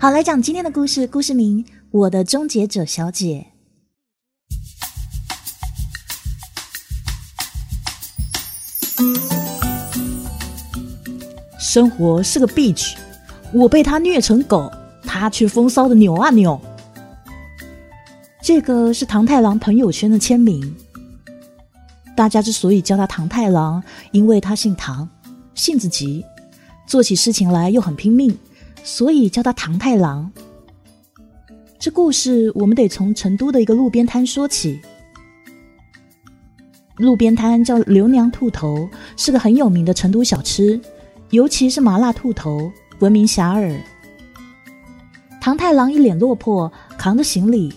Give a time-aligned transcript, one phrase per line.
[0.00, 3.46] 好，来讲今天的故事，故事名《我的终结者小姐》。
[11.58, 12.94] 生活是个 bitch，
[13.52, 14.72] 我被他虐成狗，
[15.02, 16.60] 他却风骚的扭啊扭。
[18.42, 20.74] 这个是唐太郎朋友圈的签名。
[22.16, 25.08] 大家之所以叫他唐太郎，因为他姓唐，
[25.54, 26.24] 性子急，
[26.86, 28.36] 做起事情来又很拼命，
[28.82, 30.30] 所以叫他唐太郎。
[31.78, 34.80] 这故事我们得从成都的一个路边摊说起。
[36.96, 40.80] 路边摊叫刘娘兔头，是个很有名的成都小吃，
[41.30, 43.78] 尤其是麻辣兔头闻名遐迩。
[45.40, 47.72] 唐太郎一脸落魄，扛着行李，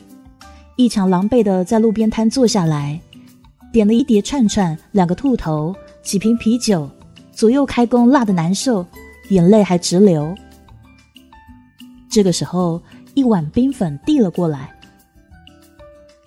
[0.76, 3.00] 一场狼狈的在路边摊坐下来。
[3.72, 6.90] 点了一碟串串，两个兔头，几瓶啤酒，
[7.32, 8.84] 左右开弓，辣的难受，
[9.30, 10.36] 眼泪还直流。
[12.12, 12.82] 这个时候，
[13.14, 14.78] 一碗冰粉递了过来。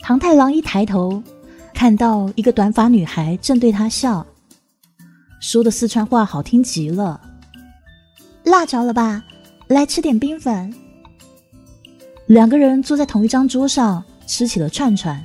[0.01, 1.23] 唐太郎一抬头，
[1.75, 4.27] 看到一个短发女孩正对他笑，
[5.41, 7.21] 说的四川话好听极了。
[8.45, 9.23] 辣着了吧？
[9.69, 10.75] 来吃点冰粉。
[12.27, 15.23] 两个人坐在同一张桌上，吃起了串串。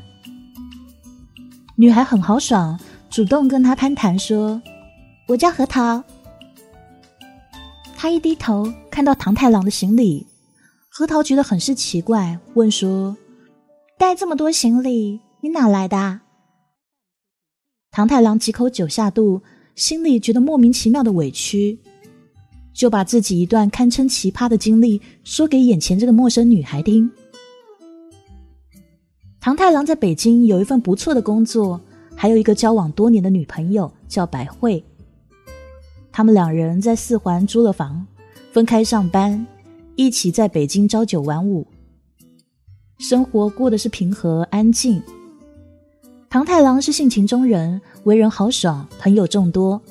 [1.78, 2.78] 女孩很豪爽，
[3.09, 4.61] 主动跟他攀谈说
[5.30, 6.03] ：“我叫核桃。”
[7.95, 10.26] 他一低头，看到唐太郎的行李，
[11.00, 13.16] 核桃觉得很是奇怪，问说
[13.97, 16.19] ：“带这么多行李，你哪来的？”
[17.89, 19.42] 唐太郎几口酒下肚，
[19.75, 21.80] 心里觉得莫名其妙的委屈，
[22.73, 27.09] 就把自己一段堪称奇葩的经历说给眼前这个陌生女孩听。
[29.39, 31.80] 唐太郎在北京有一份不错的工作，
[32.14, 34.83] 还有一个交往多年的女朋友叫白慧。
[36.11, 38.05] 他们两人在四环租了房，
[38.52, 39.47] 分开上班，
[40.00, 41.67] 一起在北京朝九晚五，
[43.00, 45.03] 生活过得是平和安静。
[46.30, 49.82] 唐太郎是性情中人，为人豪爽，朋友众多。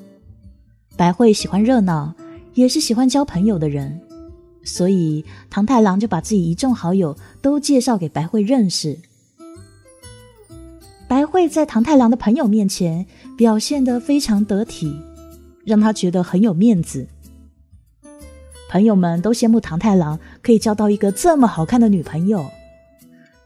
[0.97, 2.15] 白慧喜欢热闹，
[2.55, 4.01] 也是喜欢交朋友的人，
[4.65, 8.99] 所以唐太郎就把自己一众好友都介绍给白慧认识。
[11.07, 13.05] 白慧在唐太郎的朋友面前
[13.37, 14.91] 表现得非常得体，
[15.67, 17.07] 让他觉得很有面子。
[18.69, 22.45] 朋友们都羡慕唐太郎可以交到一个这么好看的女朋友，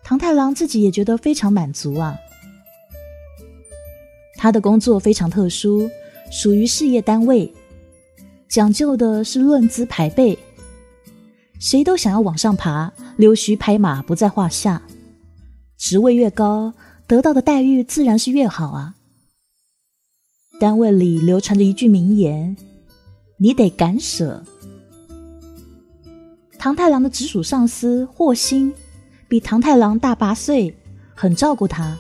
[0.03, 2.17] 唐太郎自己也觉得非常满足啊。
[4.37, 5.89] 他的工作非常特殊，
[6.33, 7.53] 属于事业单位，
[8.49, 10.37] 讲究的是论资排辈，
[11.61, 14.83] 谁都想要往上爬，溜须拍马不在话下，
[15.79, 16.75] 职位越高。
[17.07, 18.95] 得到的待遇自然是越好啊。
[20.59, 22.57] 单位里流传着一句名言
[23.39, 24.43] ：“你得敢舍。”
[26.63, 28.73] 唐太郎的直属上司霍星
[29.27, 30.73] 比唐太郎大八岁，
[31.13, 31.99] 很照顾他。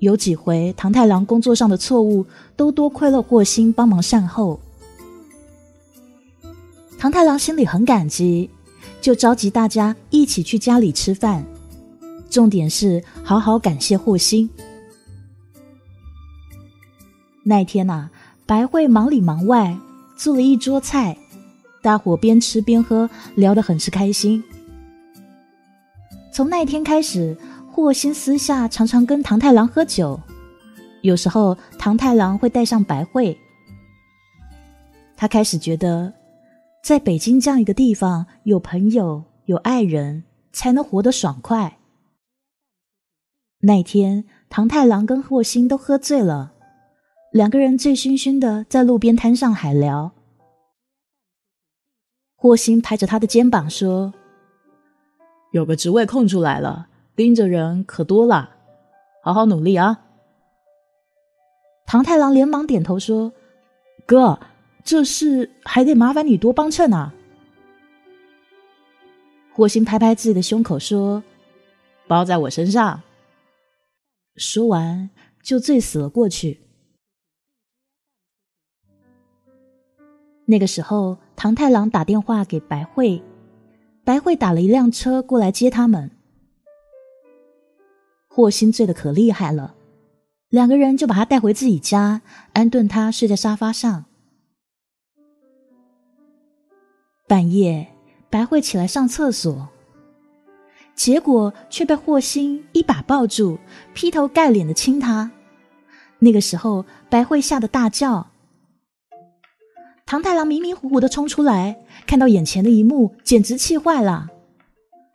[0.00, 4.60] 有几回唐太郎工作上的错误，都多亏了霍星帮忙善后。
[6.98, 8.50] 唐太郎心里很感激，
[9.00, 11.42] 就召集大家一起去家里吃饭。
[12.28, 14.50] 重点是好好感谢霍星。
[17.42, 18.10] 那天呐，
[18.44, 19.78] 白慧忙里忙外
[20.14, 21.16] 做了一桌菜，
[21.86, 24.42] 大伙边吃边喝，聊得很是开心。
[26.32, 27.38] 从那天开始，
[27.70, 30.20] 霍星私下常常跟唐太郎喝酒，
[31.02, 33.38] 有时候唐太郎会带上白慧。
[35.16, 36.12] 他开始觉得，
[36.82, 41.78] 在北京这样一个地方，有朋友有爱人，才能活得爽快。
[43.60, 46.54] 那天，唐太郎跟霍星都喝醉了，
[47.30, 50.15] 两个人醉醺醺的在路边摊上海聊。
[52.36, 54.12] 霍星拍着他的肩膀说
[55.52, 58.50] ：“有个职位空出来了，盯着人可多了，
[59.22, 60.04] 好好努力啊。”
[61.86, 63.32] 唐太郎连忙点头说
[64.06, 64.38] ：“哥，
[64.84, 67.14] 这事还得麻烦你多帮衬啊。”
[69.54, 71.24] 霍星拍拍自己的胸口说
[72.06, 73.02] ：“包在我身上。”
[74.36, 75.08] 说完，
[75.42, 76.60] 就醉死了过去。
[80.44, 83.22] 那个时候，唐太郎打电话给白慧，
[84.02, 86.10] 白慧打了一辆车过来接他们。
[88.26, 89.74] 霍心醉的可厉害了，
[90.48, 92.22] 两个人就把他带回自己家，
[92.54, 94.06] 安顿他睡在沙发上。
[97.28, 97.88] 半夜，
[98.30, 99.68] 白慧起来上厕所。
[100.94, 103.58] 结果却被霍心一把抱住，
[103.92, 105.30] 劈头盖脸的亲他。
[106.18, 108.26] 那个时候，白慧吓得大叫。
[110.06, 111.76] 唐太郎迷迷糊糊的冲出来，
[112.06, 114.28] 看到眼前的一幕，简直气坏了。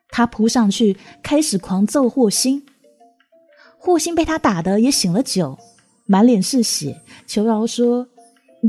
[0.09, 2.61] 他扑上去，开始狂揍霍星。
[3.77, 5.57] 霍星被他打的也醒了酒，
[6.05, 8.05] 满脸是血，求饶说：“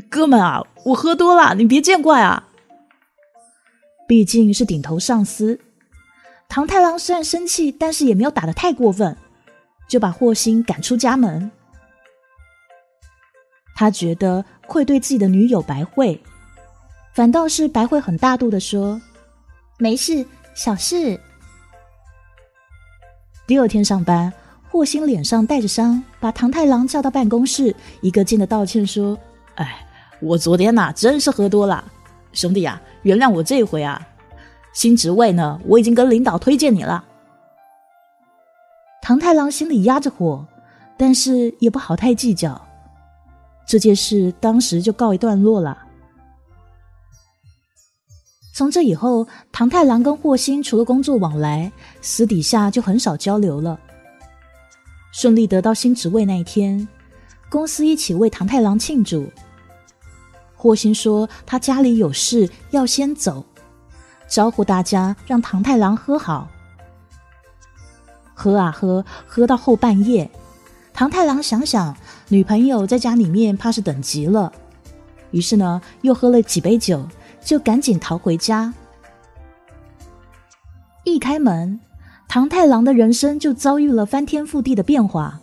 [0.08, 2.48] 哥们啊，我喝多了，你别见怪啊。”
[4.06, 5.58] 毕竟是顶头上司，
[6.48, 9.16] 唐太郎虽然生气，但是也没有打得太过分，
[9.88, 11.50] 就把霍星赶出家门。
[13.74, 16.18] 他觉得愧对自己的女友白慧，
[17.12, 18.98] 反倒是白慧很大度的说
[19.76, 20.24] ：“没事，
[20.54, 21.20] 小事。”
[23.46, 24.32] 第二天上班，
[24.70, 29.18] 霍星脸上带着伤，把唐太郎叫到办公室，一个劲的道歉说
[29.56, 29.86] ：“哎，
[30.22, 31.84] 我昨天呐，真是喝多了，
[32.32, 34.00] 兄弟啊，原谅我这回啊。
[34.72, 37.04] 新职位呢，我已经跟领导推荐你了。”
[39.04, 40.46] 唐太郎心里压着火，
[40.96, 42.68] 但是也不好太计较。
[43.72, 45.78] 这件事当时就告一段落了。
[48.52, 51.72] 从这以后，唐太郎跟霍星除了工作往来，
[52.02, 53.80] 私底下就很少交流了。
[55.10, 56.86] 顺利得到新职位那一天，
[57.48, 59.26] 公司一起为唐太郎庆祝。
[60.54, 63.42] 霍星说他家里有事要先走，
[64.28, 66.46] 招呼大家让唐太郎喝好。
[68.34, 70.30] 喝啊喝，喝到后半夜，
[70.92, 71.96] 唐太郎想想
[72.32, 74.50] 女朋友在家里面怕是等急了，
[75.32, 77.06] 于是呢又喝了几杯酒。
[77.44, 78.72] 就赶紧逃回家。
[81.02, 81.80] 一开门，
[82.28, 85.40] 唐太郎的人生就遭遇了翻天覆地的变化。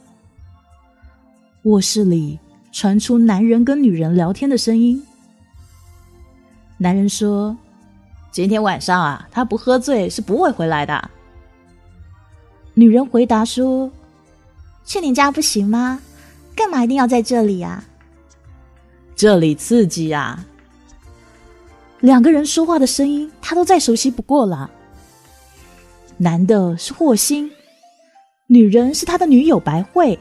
[1.64, 2.40] 卧室里
[2.72, 5.06] 传出男人跟女人聊天的声音。
[6.78, 7.58] 男人说
[8.32, 11.12] ：“今天晚上啊，他不喝醉是不会回来的。”
[12.74, 13.92] 女人回答说
[14.86, 16.00] ：“去你家不行吗？
[16.60, 17.82] 干嘛一定要在这里呀？
[19.16, 20.44] 这里刺激呀！”
[22.02, 24.70] 两个人说话的声音，他都再熟悉不过了。
[26.18, 27.50] 男的是霍星，
[28.48, 30.20] 女人是他的女友白慧。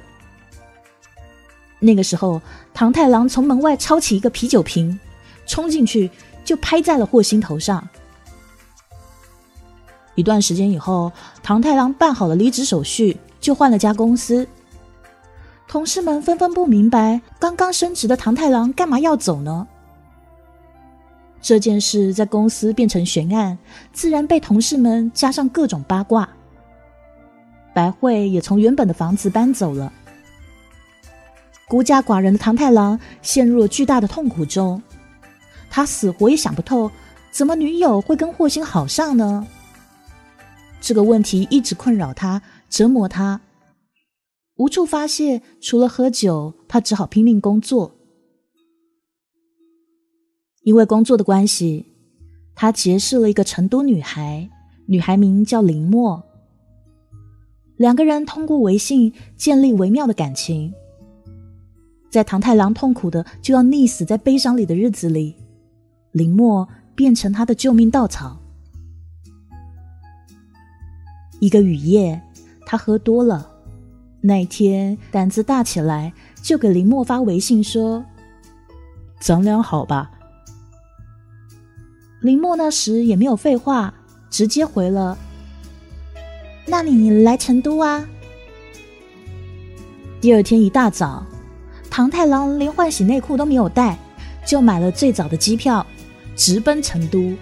[1.81, 2.41] 那个时候，
[2.73, 4.97] 唐太郎从门外抄起一个啤酒瓶，
[5.45, 6.09] 冲进去
[6.45, 7.85] 就拍在了霍星头上。
[10.15, 11.11] 一段时间以后，
[11.43, 14.47] 唐太郎办好了离职手续，就换了家公司。
[15.69, 19.67] 同事们纷纷不明白，刚刚升职的唐太郎干嘛要走呢？
[21.43, 23.57] 这件事在公司变成悬案，
[23.93, 26.27] 自然被同事们加上各种八卦。
[27.75, 29.93] 白慧也从原本的房子搬走了。
[31.69, 34.83] 孤家寡人的唐太郎陷入了巨大的痛苦中，
[35.69, 36.91] 他死活也想不透，
[37.31, 39.47] 怎么女友会跟霍星好上呢？
[40.81, 43.39] 这个问题一直困扰他，折磨他，
[44.59, 47.95] 无处发泄，除了喝酒，他只好拼命工作。
[50.63, 51.87] 因为工作的关系，
[52.57, 54.51] 他结识了一个成都女孩，
[54.87, 56.23] 女孩名叫林墨。
[57.77, 60.75] 两个人通过微信建立微妙的感情。
[62.11, 65.37] 在唐太郎痛苦的就要溺死在悲伤里的日子里，
[66.11, 68.37] 林墨变成他的救命稻草。
[71.39, 72.21] 一个雨夜，
[72.67, 73.58] 他喝多了，
[74.21, 76.13] 那天胆子大起来，
[76.43, 78.05] 就给林墨发微信说
[79.21, 80.11] ：“咱俩好吧。”
[82.21, 83.95] 林墨那时也没有废话，
[84.29, 85.17] 直接回了
[86.67, 88.09] ：“那你来成都啊？”
[90.21, 91.25] 第二天一大早，
[91.89, 93.97] 唐太郎连换洗内裤都没有带，
[94.45, 95.87] 就买了最早的机票，
[96.35, 97.33] 直奔成都。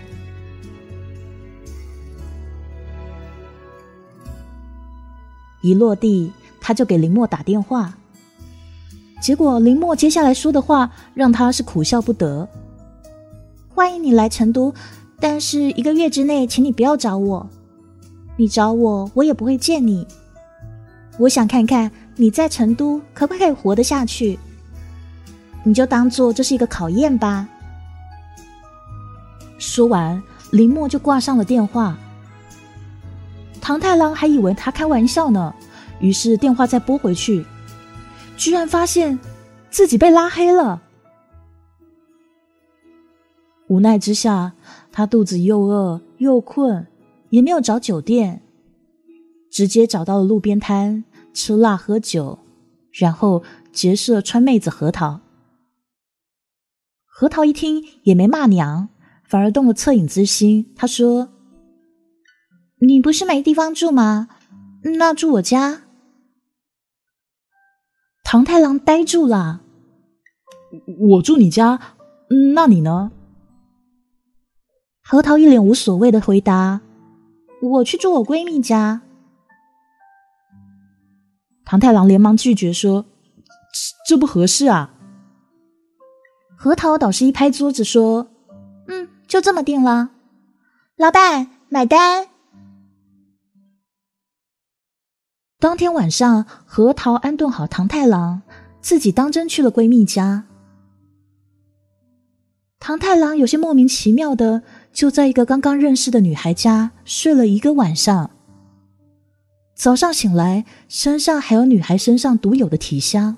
[5.63, 6.31] 一落地，
[6.67, 7.95] 他就给林墨打电话，
[9.21, 12.49] 结果林墨接下来说的话让他是苦笑不得。
[13.73, 14.75] 欢迎你来成都，
[15.21, 17.49] 但是一个月之内，请你不要找我。
[18.35, 20.05] 你找我，我也不会见你。
[21.21, 24.37] 我想看看你在成都可不可以活得下去。
[25.63, 27.47] 你就当做这是一个考验吧。
[29.57, 30.21] 说完，
[30.51, 31.97] 林墨就挂上了电话。
[33.61, 35.55] 唐太郎还以为他开玩笑呢，
[36.01, 37.45] 于是电话再拨回去，
[38.37, 39.19] 居然发现
[39.71, 40.83] 自己被拉黑了。
[43.69, 44.53] 无奈之下，
[44.93, 46.87] 他肚子又饿又困，
[47.31, 48.43] 也没有找酒店，
[49.51, 52.39] 直接找到了路边摊吃辣喝酒，
[52.93, 55.21] 然后结识了川妹子核桃。
[57.05, 58.91] 核桃一听也没骂娘，
[59.25, 60.73] 反而动了恻隐之心。
[60.77, 61.31] 他说
[62.87, 64.29] ：“你不是没地方住吗？
[64.99, 65.83] 那住我家。”
[68.29, 69.61] 唐太郎呆住了
[70.99, 71.79] ：“我住你家？
[72.29, 73.13] 嗯，那你呢？
[75.05, 76.81] 核桃一脸无所谓的回答
[77.63, 79.03] ：“我去住我闺蜜家。”
[81.65, 83.05] 唐太郎连忙拒绝说
[84.09, 84.93] ：“这不合适啊！”
[86.59, 88.27] 核桃倒是一拍桌子说
[88.89, 90.11] ：“嗯，就这么定了。
[90.97, 92.27] 老板，买单。”
[95.59, 98.43] 当天晚上，核桃安顿好唐太郎，
[98.81, 100.45] 自己当真去了闺蜜家。
[102.79, 104.63] 唐太郎有些莫名其妙的。
[104.93, 108.31] 就在一个刚刚认识的女孩家睡了一个晚上，
[109.75, 113.37] 早上醒来，身上还有女孩身上独有的体香。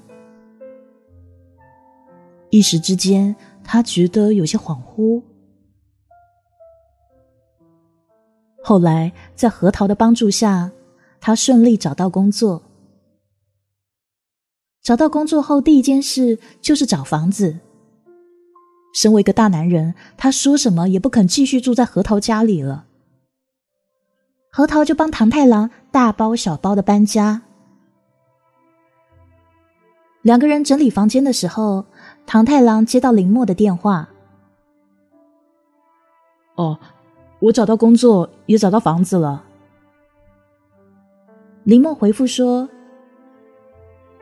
[2.50, 3.34] 一时之间，
[3.64, 5.20] 他觉得有些恍惚。
[8.62, 10.70] 后来，在核桃的帮助下，
[11.20, 12.62] 他顺利找到工作。
[14.82, 17.58] 找到工作后，第一件事就是找房子。
[18.94, 22.86] 身为一个大男人，他说什么也不肯继续住在核桃家里了。
[24.50, 27.42] 核桃就帮唐太郎大包小包的搬家。
[30.22, 31.84] 两个人整理房间的时候，
[32.26, 34.08] 唐太郎接到林墨的电话
[36.56, 36.78] ：“哦，
[37.40, 39.44] 我找到工作，也找到房子了。”
[41.68, 42.66] 林默回复说：“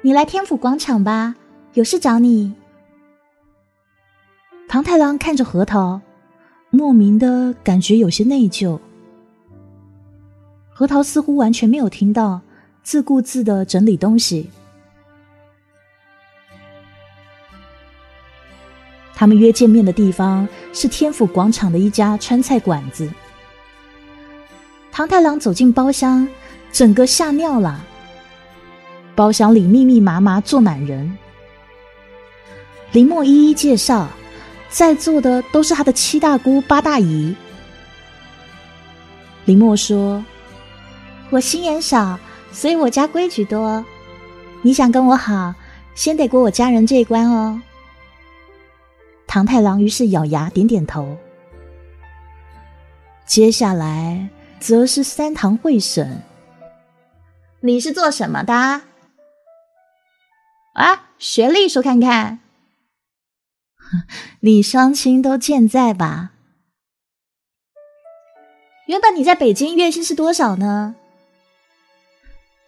[0.03, 1.37] 你来天府广场吧，
[1.75, 2.53] 有事找你。”
[4.67, 6.01] 唐太郎看着核桃，
[6.71, 8.81] 莫名的感觉有些内疚。
[10.71, 12.41] 核桃似乎完全没有听到，
[12.83, 14.51] 自顾自的整理东西。
[19.15, 23.09] 他们约见面的地方是天府广场的一家川菜馆子。
[24.91, 26.27] 唐太郎走进包厢，
[26.73, 27.85] 整个吓尿了。
[29.15, 31.17] 包厢里密密麻麻坐满人，
[32.93, 34.09] 林墨一一介绍。
[34.69, 37.35] 在座的都是他的七大姑八大姨。
[39.47, 40.23] 林墨说
[41.31, 42.19] ：“我心眼少，
[42.53, 43.83] 所以我家规矩多。
[44.61, 45.55] 你想跟我好，
[45.95, 47.63] 先得过我家人这一关哦。”
[49.27, 51.17] 唐太郎于是咬牙点点头。
[53.25, 56.21] 接下来则是三堂会审。
[57.67, 58.55] 你是做什么的？
[60.75, 62.39] 啊，学历说看看。
[64.39, 66.31] 你双亲都健在吧？
[68.87, 70.95] 原本你在北京月薪是多少呢？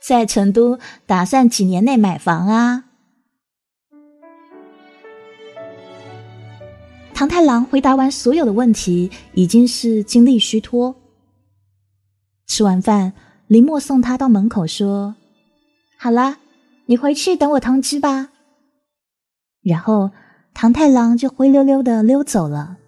[0.01, 2.87] 在成都打算几年内买房啊？
[7.15, 10.97] 唐太郎回答完所有的问题，已经是精力虚脱。
[12.49, 13.13] 吃完饭，
[13.49, 15.17] 林墨送他到门口说
[15.99, 16.37] ：“好了，
[16.87, 18.31] 你回去等我通知吧。”
[19.63, 20.11] 然后。
[20.61, 22.79] 唐太郎就灰溜溜的溜走了。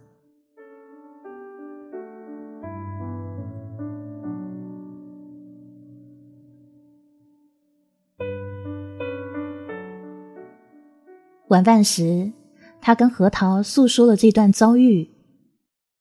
[11.47, 12.33] 晚饭时，
[12.81, 15.09] 他跟核桃诉说了这段遭遇。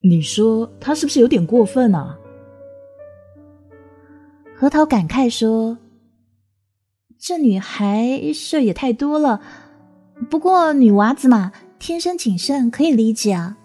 [0.01, 2.17] 你说他是不是有点过分啊？
[4.59, 5.77] 核桃感慨说
[7.17, 9.39] ：“这女孩事儿也太多了。”
[10.29, 13.55] 不过女娃子嘛，天生谨慎，可以理解啊。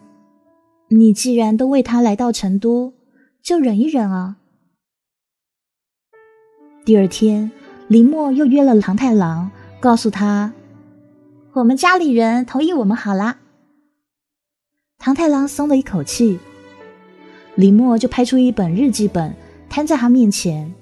[0.90, 2.94] 你既然都为她来到成都，
[3.42, 4.36] 就忍一忍啊。
[6.84, 7.50] 第二天，
[7.88, 10.52] 林墨又约了唐太郎，告诉他，
[11.54, 13.38] 我们家里人同意我们好啦。
[14.98, 16.38] 唐太郎松了一口气，
[17.56, 19.34] 林墨就拍出一本日记本，
[19.68, 20.72] 摊在他面前。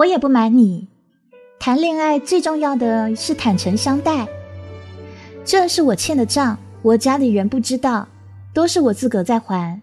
[0.00, 0.88] 我也不瞒你。
[1.58, 4.26] 谈恋爱最重要的是坦诚相待。
[5.44, 8.08] 这是我欠的账，我家里人不知道，
[8.54, 9.82] 都是我自个在还。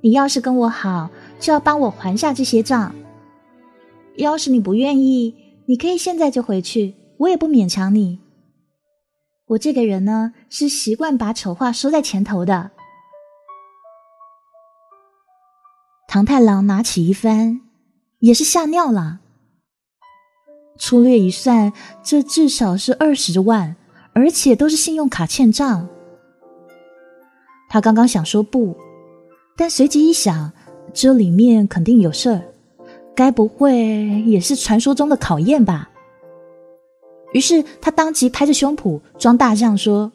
[0.00, 2.94] 你要是跟我好，就要帮我还下这些账。
[4.14, 5.34] 要是你不愿意，
[5.66, 8.20] 你可以现在就回去，我也不勉强你。
[9.48, 12.70] 我这个人呢，是习惯把丑话说在前头的。
[16.08, 17.60] 唐太郎拿起一番，
[18.26, 19.20] 也是吓尿了。
[20.78, 23.76] 粗略一算，这至少是二十万，
[24.12, 25.88] 而且都是信用卡欠账。
[27.68, 28.76] 他刚刚想说不，
[29.56, 30.52] 但随即一想，
[30.92, 32.42] 这里面肯定有事儿，
[33.14, 33.76] 该不会
[34.26, 35.88] 也是传说中的考验吧？
[37.32, 40.10] 于是他当即拍着胸脯装大将说：“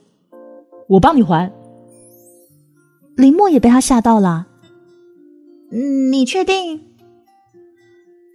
[0.87, 1.51] 我帮你还。”
[3.15, 4.47] 林墨也被他吓到了。
[6.11, 6.90] 你确定？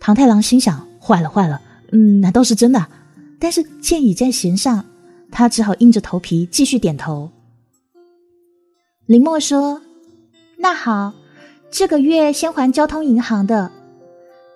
[0.06, 1.60] 唐太郎心想：坏了，坏了。
[1.90, 2.86] 嗯，难道是真的？
[3.40, 4.84] 但是箭已在弦上，
[5.32, 7.28] 他只好硬着头皮继续点头。
[9.06, 9.82] 林默说
[10.58, 11.12] ：“那好，
[11.72, 13.72] 这个月先还交通银行的，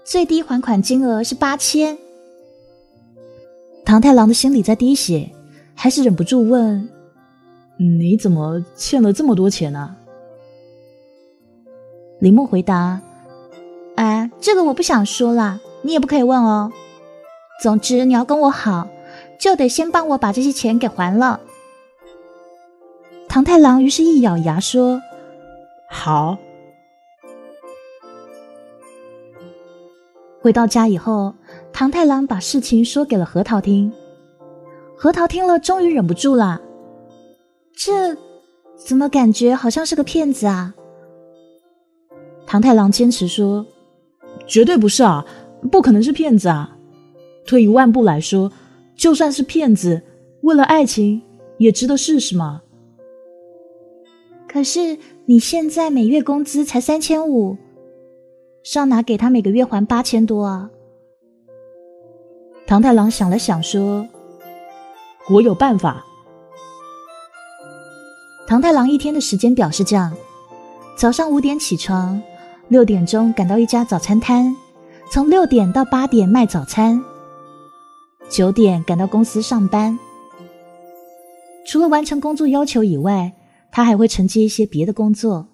[0.04, 1.98] 最低还款金额是八千。”
[3.84, 5.28] 唐太郎的心里在滴血，
[5.74, 6.88] 还是忍不住问
[7.76, 9.96] ：“你怎么欠了这么多钱呢？”
[12.22, 13.02] 林默回答
[14.00, 16.72] ：“哎，这个我不想说了，你也不可以问哦。
[17.62, 18.88] 总之，你要跟我好，
[19.38, 21.38] 就得先帮我把这些钱给还了。”
[23.28, 25.02] 唐太郎于是一咬牙说
[25.86, 26.38] ：“好。”
[30.40, 31.34] 回到家以后，
[31.70, 33.92] 唐太郎把事情说给了核桃听。
[34.96, 36.58] 核桃听了，终于忍不住了
[37.76, 38.16] ：“这
[38.78, 40.72] 怎么感觉好像是个骗子啊？”
[42.48, 43.66] 唐太郎坚持说
[44.50, 45.24] ：“绝对不是啊，
[45.70, 46.76] 不可能是骗子啊！
[47.46, 48.50] 退一万步来说，
[48.96, 50.02] 就算是骗子，
[50.40, 51.22] 为了爱情
[51.58, 52.60] 也值得试试嘛。”
[54.50, 57.56] 可是你现在每月工资才三千五，
[58.64, 60.68] 上哪给他每个月还八千多啊？
[62.66, 64.04] 唐太郎想了想说
[65.30, 66.04] ：“我有办法。”
[68.48, 70.12] 唐太郎一天的时间表是这样：
[70.96, 72.20] 早上五点起床，
[72.70, 74.56] 六点钟赶到一家早餐摊，
[75.10, 77.02] 从六点到八点卖早餐，
[78.28, 79.98] 九点赶到公司上班。
[81.66, 83.32] 除了完成工作要求以外，
[83.72, 85.44] 他还会承接一些别的工作，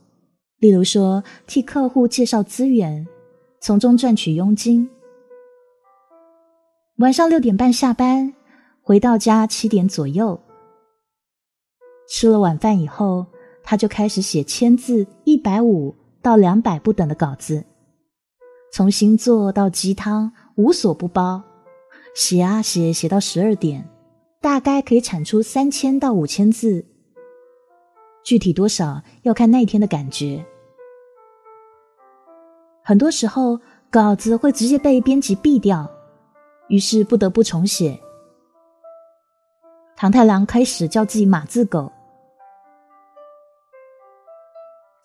[0.58, 3.06] 例如说替客户介绍资源，
[3.62, 4.86] 从中赚取佣金。
[6.98, 8.30] 晚上六点半下班，
[8.82, 10.38] 回到家七点左右。
[12.10, 13.24] 吃了晚饭以后，
[13.64, 15.94] 他就开始写千字一百五
[16.26, 17.64] 到两百不等的稿子，
[18.72, 21.40] 从星座到鸡汤无所不包，
[22.16, 23.88] 写啊写，写到十二点，
[24.40, 26.84] 大概可以产出三千到五千字。
[28.24, 30.44] 具体多少要看那天的感觉，
[32.82, 35.88] 很多时候稿子会直接被编辑毙掉，
[36.66, 37.96] 于是不得不重写。
[39.94, 41.88] 唐太郎开始叫自己“马字狗”。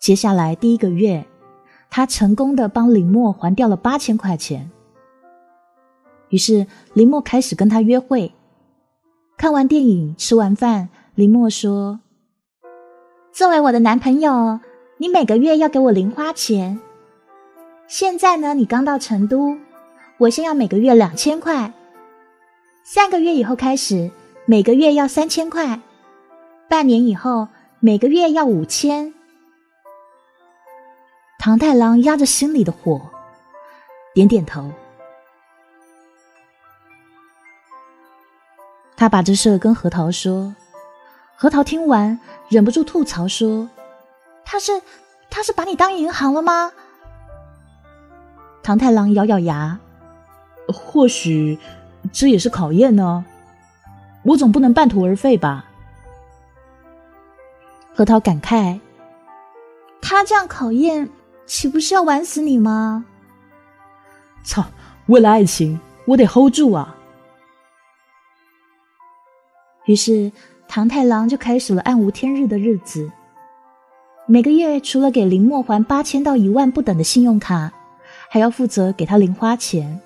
[0.02, 1.24] 接下来第一个月，
[1.88, 4.68] 他成功的帮林默还掉了八千块钱。
[6.30, 8.32] 于是林默开始跟他约会，
[9.36, 12.00] 看完电影，吃完饭，林默说。
[13.30, 14.58] 作为我的男朋友，
[14.96, 16.80] 你每个月要给我零花钱。
[17.86, 19.56] 现在呢，你刚到成都，
[20.18, 21.72] 我先要每个月两千块。
[22.82, 24.10] 三个月以后开始，
[24.46, 25.80] 每个月要三千块。
[26.68, 27.46] 半年以后，
[27.78, 29.14] 每个月要五千。
[31.44, 33.00] 唐太郎压着心里的火，
[34.14, 34.70] 点点头。
[38.96, 40.54] 他把这事跟核桃说。
[41.34, 43.68] 核桃听完，忍不住吐槽说
[44.46, 44.80] ：“他是，
[45.30, 46.70] 他是把你当银行了吗？”
[48.62, 49.80] 唐太郎咬咬牙
[50.72, 51.58] ：“或许
[52.12, 53.24] 这也是考验呢，
[54.22, 55.64] 我总不能半途而废吧。”
[57.92, 58.78] 核桃感慨
[60.00, 61.10] ：“他这样考验，
[61.46, 63.04] 岂不是要玩死你吗？”
[64.44, 64.64] 操！
[65.06, 66.96] 为了爱情，我得 hold 住啊！
[69.86, 70.32] 于是。
[70.68, 73.12] 唐太郎就开始了暗无天日的日子。
[74.24, 77.70] 每个月除了给林默还八千到一万不等的信用卡，
[78.30, 80.00] 还要负责给他零花钱。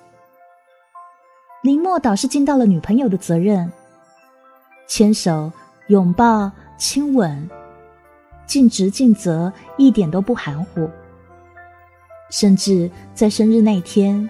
[1.63, 3.71] 林默倒是尽到了女朋友的责任，
[4.89, 5.49] 牵手、
[5.87, 7.49] 拥抱、亲吻，
[8.45, 10.89] 尽职尽责，一点都不含糊。
[12.29, 14.29] 甚至在生日那天，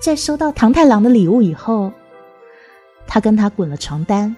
[0.00, 1.92] 在收到唐太郎的礼物以后，
[3.06, 4.34] 他跟他滚了床单。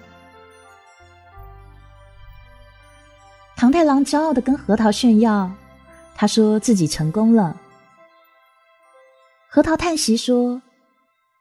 [3.55, 5.51] 唐太郎骄傲的跟核桃炫耀，
[6.15, 7.59] 他说自己成功了。
[9.49, 10.61] 核桃叹息说：“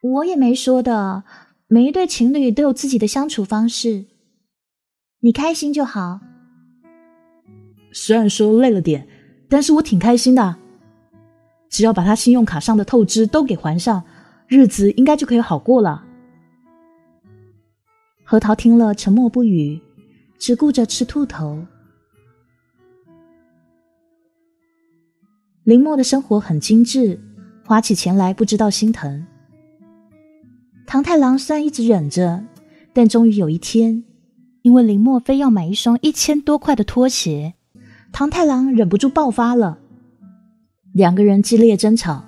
[0.02, 1.22] 我也没说的，
[1.66, 4.06] 每一对情侣都有自己的相处方式，
[5.20, 6.18] 你开心就好。
[7.92, 9.06] 虽然说累了点，
[9.48, 10.56] 但是我挺开心的。
[11.68, 14.02] 只要把他信用卡上的透支都给还上，
[14.46, 16.04] 日子应该就可以好过了。”
[18.24, 19.81] 核桃听了沉默不语，
[20.38, 21.64] 只顾着吃兔头。
[25.64, 27.20] 林默的生活很精致，
[27.64, 29.26] 花起钱来不知道心疼。
[30.87, 32.42] 唐太郎虽然一直忍着，
[32.94, 34.04] 但终于有一天，
[34.62, 37.54] 因为林默非要买一双一千多块的拖鞋，
[38.12, 39.78] 唐太郎忍不住爆发了，
[40.98, 42.24] 两个人激烈争吵。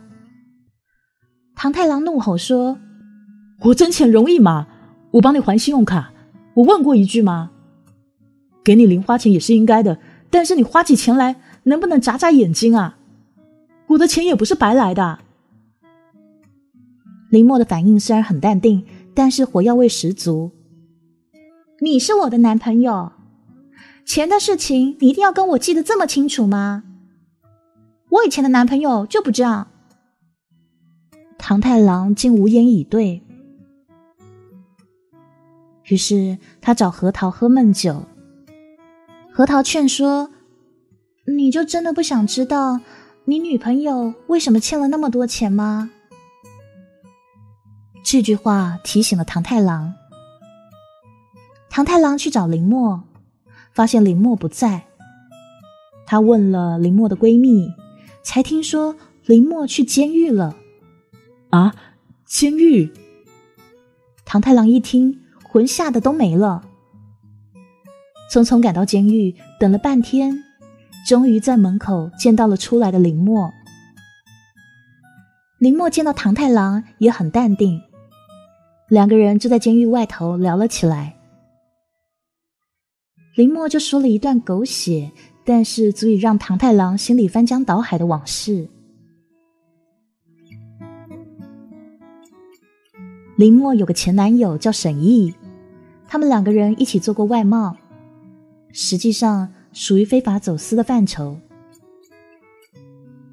[1.56, 2.78] 唐太郎怒吼说
[3.66, 4.68] ：“我挣钱容易吗？
[5.11, 6.12] 我帮你还信用卡，
[6.54, 7.50] 我问过一句吗？
[8.62, 9.98] 给你零花钱也是应该的，
[10.30, 12.96] 但是你花起钱来能不能眨眨眼睛啊？
[13.88, 15.18] 我的钱也不是白来的。
[17.28, 20.52] 林默的反应虽然很淡定，但是火药味十足。
[21.80, 23.11] 你是我的男朋友，
[24.06, 26.85] 钱的事情你一定要跟我记得这么清楚吗？
[28.11, 29.68] 我以前的男朋友就不这样。
[31.38, 33.23] 唐太郎竟无言以对。
[35.85, 38.05] 于是他找核桃喝闷酒。
[39.33, 40.31] 核桃劝说
[41.37, 42.81] ：“你就真的不想知道
[43.25, 45.90] 你女朋友为什么欠了那么多钱吗？”
[48.05, 49.94] 这句话提醒了唐太郎。
[51.68, 53.05] 唐太郎去找林默，
[53.73, 54.83] 发现林默不在。
[56.07, 57.73] 他问了林默的闺蜜，
[58.22, 60.56] 才听说林默去监狱了。
[61.50, 61.74] 啊，
[62.26, 62.92] 监狱！
[64.24, 66.62] 唐太郎一听，魂吓得都没了。
[68.30, 70.44] 匆匆赶到监狱，等了半天，
[71.06, 73.50] 终于在门口见到了出来的林默。
[75.59, 77.83] 林默见到唐太郎也很淡定，
[78.88, 81.16] 两个人就在监狱外头聊了起来。
[83.35, 85.11] 林默就说了一段狗血，
[85.44, 88.68] 但是足以让唐太郎心里翻江倒海的往事。
[93.37, 95.35] 林默有个前男友叫沈毅，
[96.07, 97.76] 他们两个人一起做过外贸，
[98.70, 101.38] 实际上属于非法走私的范畴。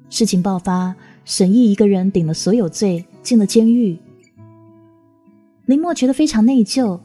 [0.08, 3.98] 事情爆发，沈毅一个人顶了所有罪，进了监狱。
[5.66, 6.98] 林默觉得非常内疚，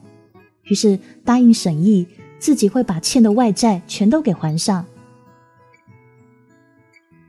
[0.64, 2.08] 于是答应沈毅。
[2.40, 4.86] 自己会把欠的外债全都给还上。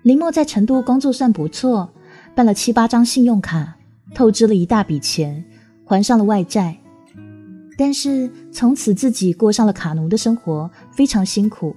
[0.04, 1.90] 林默在成都工作算不错，
[2.34, 3.74] 办了七八张信用卡，
[4.14, 5.42] 透支了一大笔钱，
[5.82, 6.76] 还上了外债。
[7.78, 11.74] 但是从此自己过上了卡奴的生活，非常辛苦。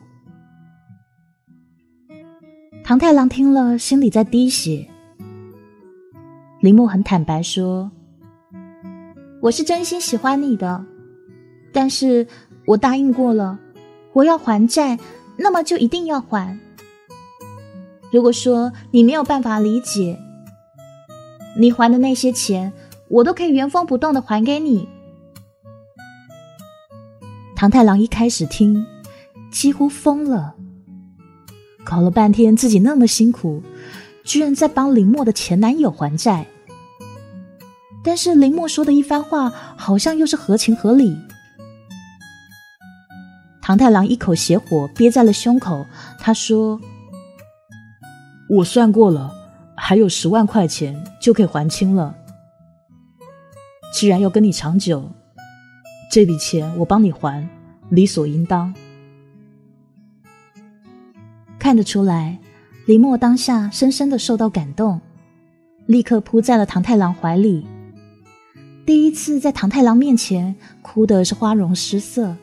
[2.83, 4.85] 唐太郎听了，心里在滴血。
[6.59, 7.89] 林默很坦白说
[9.41, 10.85] ：“我是真心喜欢你的，
[11.71, 12.27] 但是……”
[12.67, 13.57] 我答应过了，
[14.11, 14.99] 我要还债，
[15.37, 16.59] 那么就一定要还。
[18.11, 20.17] 如果说你没有办法理解，
[21.57, 22.71] 你还的那些钱，
[23.09, 24.87] 我都可以原封不动的还给你。
[27.55, 28.85] 唐太郎一开始听，
[29.51, 30.55] 几乎疯了，
[31.83, 33.63] 搞了半天自己那么辛苦，
[34.23, 36.45] 居然在帮林默的前男友还债。
[38.03, 41.17] 但是林默说的一番话，好像又是合情合理。
[43.61, 45.85] 唐太郎一口血火憋在了胸口，
[46.19, 46.79] 他说
[48.49, 49.31] ：“我算过了，
[49.75, 52.15] 还有十万块钱就可以还清了。
[53.93, 55.09] 既然要跟你长久，
[56.11, 57.47] 这笔钱我帮你还，
[57.89, 58.73] 理所应当。”
[61.59, 62.39] 看得出来，
[62.85, 65.01] 林默当下深深的受到感动，
[65.85, 67.65] 立刻扑在了唐太郎怀里。
[68.85, 72.37] 第一次在唐太郎面前哭的是花容失色。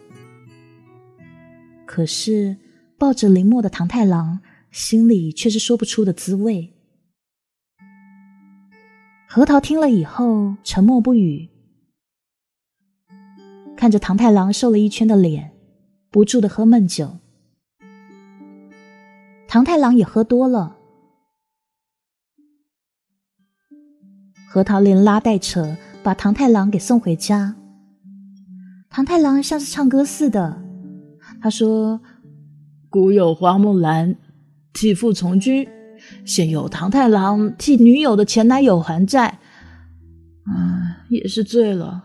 [1.87, 2.57] 可是，
[2.99, 4.40] 抱着林默的唐太郎
[4.75, 6.75] 心里却是说不出的滋味。
[9.29, 11.49] 核桃听了以后沉默不语，
[13.77, 15.53] 看着唐太郎瘦了一圈的脸，
[16.11, 17.19] 不住的喝闷酒。
[19.47, 20.77] 唐太郎也喝多了，
[24.51, 27.55] 核桃连拉带扯把唐太郎给送回家。
[28.91, 30.61] 唐太郎像是唱歌似的。
[31.41, 32.01] 他说
[32.91, 34.17] ：“古有花木兰
[34.75, 35.67] 替父从军，
[36.27, 39.39] 现有唐太郎替女友的前男友还债，
[40.45, 42.05] 啊，也是醉了。”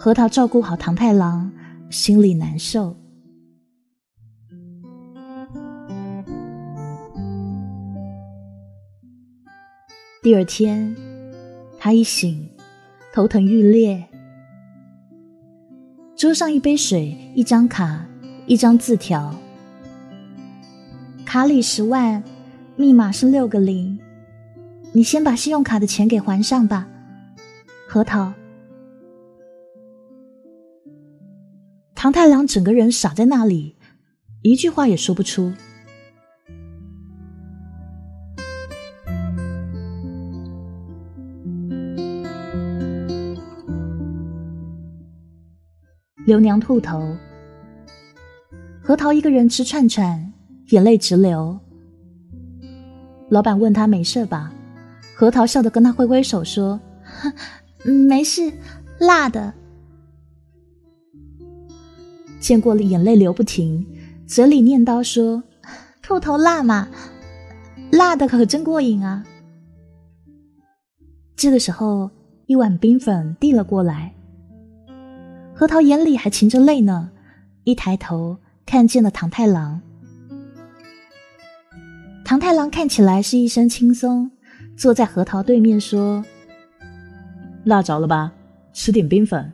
[0.00, 1.52] 核桃照顾好唐太郎，
[1.90, 2.96] 心里难受。
[10.22, 10.96] 第二天，
[11.78, 12.48] 他一醒，
[13.12, 14.02] 头疼欲裂。
[16.16, 18.07] 桌上一杯水，一张卡，
[18.48, 19.34] 一张字条。
[21.26, 22.24] 卡里十万，
[22.76, 23.98] 密码是六个零。
[24.92, 26.88] 你先把信用卡的钱给还上吧，
[27.86, 28.32] 核桃。
[31.94, 33.76] 唐太郎整个人傻在那里，
[34.40, 35.52] 一句话也说不出。
[46.24, 47.14] 刘娘兔头，
[48.88, 50.32] 核桃一个人吃串串，
[50.70, 51.60] 眼泪直流。
[53.28, 54.50] 老板问他没事吧，
[55.14, 56.80] 核桃笑着跟他挥挥手说：“，
[57.84, 58.50] 没事，
[58.98, 59.52] 辣的。
[62.40, 63.86] 见过了，眼泪流不停，
[64.26, 65.42] 嘴里念叨说
[66.00, 66.88] ：“兔头辣嘛，
[67.92, 69.22] 辣的可真过瘾啊。”
[71.36, 72.10] 这个时候，
[72.46, 74.14] 一碗冰粉递了过来。
[75.54, 77.10] 核桃眼里还噙着泪呢，
[77.64, 79.80] 一抬头看见了唐太郎。
[82.22, 84.30] 唐太郎看起来是一身轻松，
[84.76, 86.22] 坐在核桃对面说
[87.64, 88.30] ：“辣着了吧？
[88.74, 89.50] 吃点冰粉。”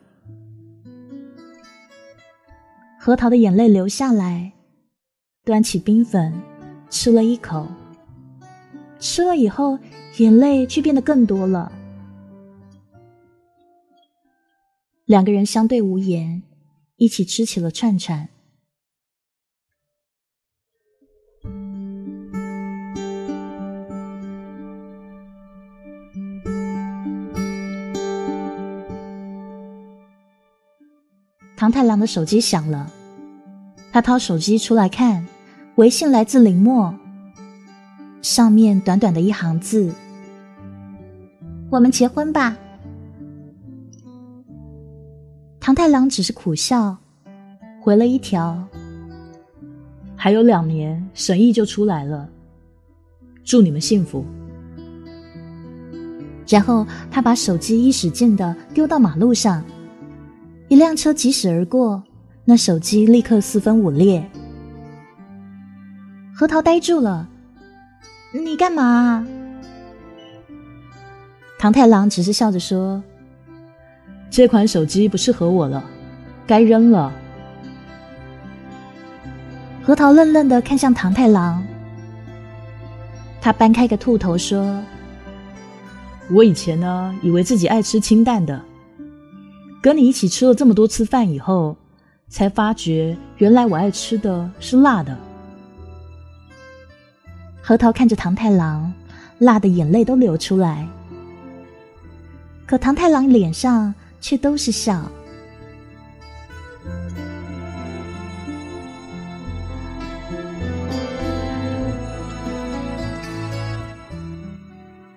[2.99, 4.53] 核桃的眼泪流下来，
[5.45, 6.35] 端起冰粉
[6.91, 7.69] 吃了一口。
[8.99, 9.79] 吃了以后，
[10.17, 11.71] 眼泪却变得更多了。
[15.05, 16.43] 两个人相对无言，
[16.97, 18.29] 一起吃起了串串。
[31.65, 32.93] 唐太郎的手机响了，
[33.91, 35.27] 他掏手机出来看，
[35.77, 36.95] 微信来自林墨，
[38.21, 39.91] 上面短短的一行字
[41.73, 42.55] ：“我们结婚吧。”
[45.59, 46.99] 唐太郎只是苦笑，
[47.81, 48.63] 回了一条
[50.15, 52.29] ：“还有两年，审议就出来了，
[53.43, 54.23] 祝你们幸福。”
[56.47, 59.65] 然后他把手机一使劲的丢到马路上，
[60.69, 62.03] 一辆车疾驶而过，
[62.45, 64.29] 那手机立刻四分五裂。
[66.35, 67.29] 核桃呆住了
[68.33, 69.27] ：“你干嘛？”
[71.59, 73.03] 唐太郎只是笑着说。
[74.31, 75.85] 这款手机不适合我了，
[76.47, 77.13] 该扔了。
[79.85, 81.65] 核桃愣愣的看向唐太郎，
[83.41, 84.83] 他掰开个兔头说
[86.33, 88.61] ：“我以前呢，以为自己爱吃清淡的，
[89.85, 91.77] 跟你一起吃了这么多次饭以后，
[92.31, 95.15] 才发觉原来我爱吃的是辣的。”
[97.61, 98.91] 核桃看着唐太郎，
[99.41, 100.89] 辣的眼泪都流出来，
[102.65, 103.95] 可唐太郎脸上。
[104.25, 105.07] 却都是笑。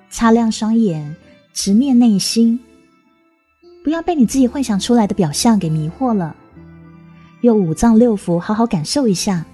[0.09, 1.15] 擦亮双眼，
[1.53, 2.59] 直面内心，
[3.87, 6.35] 不要被你自己幻想出来的表象给迷惑了。
[7.39, 9.45] 用五脏六腑好好感受一下，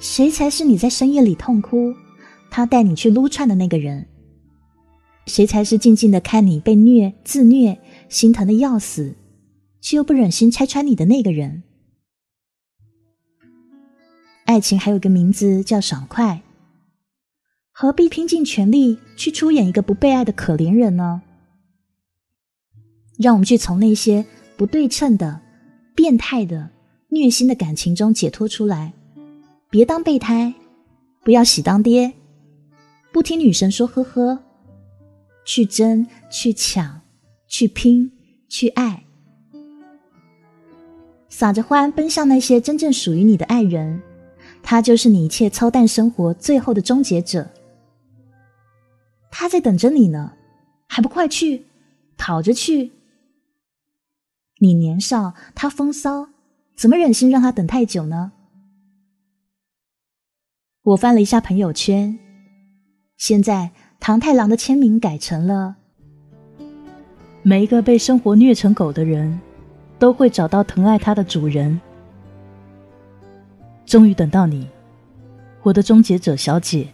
[0.00, 1.94] 谁才是你在深夜里痛哭，
[2.50, 4.06] 他带你去撸串的那个人？
[5.26, 7.78] 谁才是静静的看你被虐、自虐？
[8.08, 9.14] 心疼的要死，
[9.82, 11.62] 却又不忍心拆穿你的那个人。
[14.46, 16.40] 爱情还有个名字叫爽快，
[17.70, 21.20] 何必拼尽全力去出演一个不被爱的可怜人呢？
[23.22, 24.22] 让我们去从那些
[24.56, 25.40] 不对称的、
[25.94, 26.68] 变态的、
[27.08, 28.92] 虐心的感情中解脱出来，
[29.70, 30.52] 别当备胎，
[31.24, 32.12] 不要喜当爹，
[33.12, 34.38] 不听女神说呵呵，
[35.46, 37.00] 去争去抢。
[37.48, 38.10] 去拼，
[38.48, 39.04] 去爱，
[41.28, 44.00] 撒着欢奔向那些真正属于你的爱人，
[44.62, 47.46] 他就是你一切操蛋生活最后的终结者。
[49.30, 50.32] 他在等着你呢，
[50.86, 51.66] 还不快去，
[52.16, 52.90] 跑着去！
[54.62, 56.28] 你年少，他风骚，
[56.76, 58.30] 怎么忍心让他等太久呢？
[60.84, 62.16] 我翻了一下朋友圈，
[63.16, 65.74] 现在唐太郎的签名改成了。
[67.42, 69.40] 每一个被生活虐成狗的人，
[69.98, 71.80] 都会找到疼爱他的主人。
[73.84, 74.68] 终于等到你，
[75.64, 76.86] 我的终结者小姐。